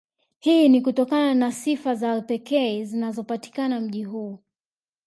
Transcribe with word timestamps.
Hii 0.39 0.69
ni 0.69 0.81
kutokana 0.81 1.33
na 1.33 1.51
sifa 1.51 1.95
za 1.95 2.21
pekee 2.21 2.83
zinazopatikana 2.83 3.79
mji 3.79 4.03
huu 4.03 4.39